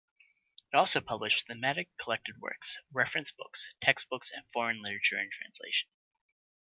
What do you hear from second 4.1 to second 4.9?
and foreign